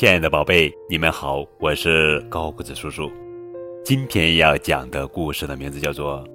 [0.00, 3.12] 亲爱的宝贝，你们好，我是高个子叔叔。
[3.84, 6.24] 今天要讲的故事的名字叫做《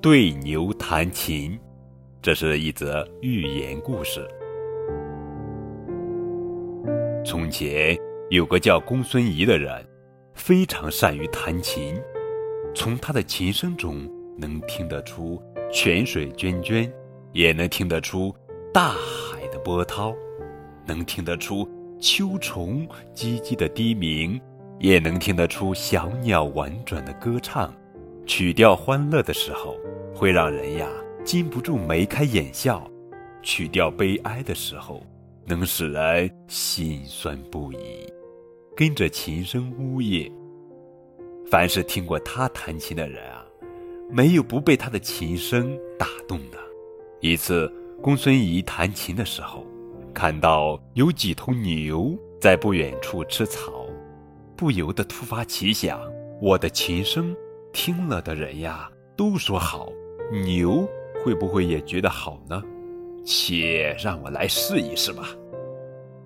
[0.00, 1.50] 对牛弹琴》，
[2.22, 4.24] 这是一则寓言故事。
[7.26, 7.98] 从前
[8.30, 9.84] 有个叫公孙仪的人，
[10.34, 12.00] 非常善于弹琴，
[12.72, 14.08] 从他的琴声中
[14.38, 15.42] 能听得出
[15.72, 16.88] 泉水涓涓，
[17.32, 18.32] 也能听得出
[18.72, 20.14] 大海的波涛，
[20.86, 21.68] 能听得出。
[22.02, 22.84] 秋虫
[23.14, 24.40] 唧唧的低鸣，
[24.80, 27.72] 也能听得出小鸟婉转的歌唱。
[28.26, 29.76] 曲调欢乐的时候，
[30.12, 30.88] 会让人呀
[31.24, 32.82] 禁不住眉开眼笑；
[33.40, 35.00] 曲调悲哀的时候，
[35.46, 38.12] 能使人心酸不已，
[38.76, 40.28] 跟着琴声呜咽。
[41.48, 43.46] 凡是听过他弹琴的人啊，
[44.10, 46.58] 没有不被他的琴声打动的。
[47.20, 47.72] 一次，
[48.02, 49.64] 公孙仪弹琴的时候。
[50.12, 53.86] 看到有几头牛在不远处吃草，
[54.56, 56.00] 不由得突发奇想：
[56.40, 57.34] 我的琴声
[57.72, 59.90] 听了的人呀，都说好，
[60.44, 60.86] 牛
[61.24, 62.62] 会不会也觉得好呢？
[63.24, 65.28] 且让我来试一试吧。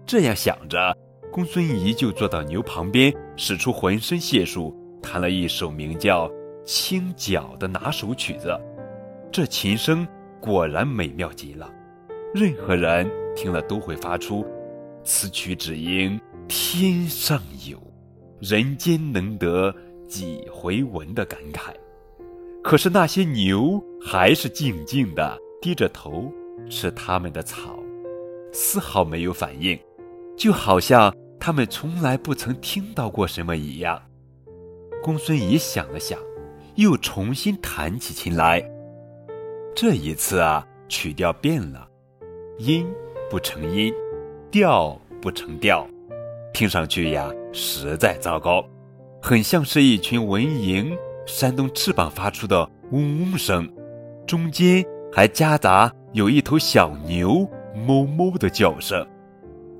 [0.05, 0.97] 这样想着，
[1.31, 6.29] 公孙仪就坐到牛旁边，使出浑身解数，弹了一首名叫
[6.65, 8.59] 《清角》的拿手曲子。
[9.31, 10.07] 这琴声
[10.41, 11.71] 果然美妙极了，
[12.35, 13.09] 任何人。
[13.37, 14.45] 听了都会发出
[15.05, 17.79] “此曲只应天上有，
[18.41, 19.73] 人间能得
[20.09, 21.73] 几回闻”的感慨。
[22.65, 26.33] 可是那些牛还是静静的低着头
[26.69, 27.79] 吃他们的草，
[28.53, 29.79] 丝毫没有反应，
[30.37, 34.03] 就好像他们从来不曾听到过什么一样。
[35.03, 36.19] 公孙仪想了想，
[36.75, 38.69] 又重新弹起琴来。
[39.77, 41.87] 这一次啊，曲调变了，
[42.59, 42.87] 音。
[43.29, 43.93] 不成音，
[44.51, 45.87] 调不成调，
[46.53, 48.65] 听上去呀实在糟糕，
[49.21, 50.97] 很像是一群蚊蝇
[51.27, 53.69] 扇动翅膀发出的嗡嗡声，
[54.27, 59.05] 中间还夹杂有一头小牛哞哞的叫声。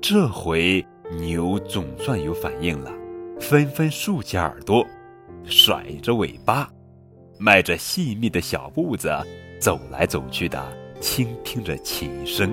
[0.01, 0.85] 这回
[1.17, 2.91] 牛总算有反应了，
[3.39, 4.85] 纷纷竖起耳朵，
[5.45, 6.69] 甩着尾巴，
[7.39, 9.09] 迈着细密的小步子
[9.57, 10.61] 走来走去的，
[10.99, 12.51] 倾听着琴声。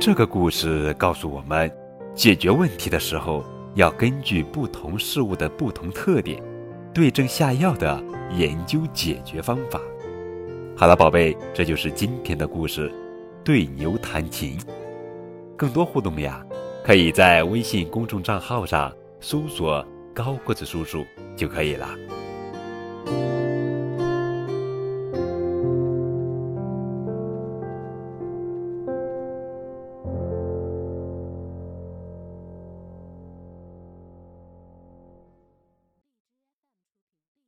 [0.00, 1.70] 这个故事告诉我们，
[2.14, 3.44] 解决问题的时候
[3.74, 6.42] 要根据不同事物的不同特点，
[6.94, 8.02] 对症下药的
[8.34, 9.78] 研究解决方法。
[10.74, 12.88] 好了，宝贝，这就是今天的故事，
[13.44, 14.58] 《对牛弹琴》。
[15.54, 16.42] 更多互动呀，
[16.82, 18.90] 可以在微信公众账号上
[19.20, 21.04] 搜索“高个子叔叔”
[21.36, 21.86] 就可以了。